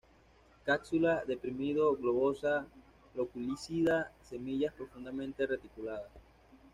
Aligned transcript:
Cápsula 0.65 1.23
deprimido-globosa, 1.27 2.65
loculicida; 3.13 4.11
semillas 4.23 4.73
profundamente 4.73 5.45
reticuladas. 5.45 6.09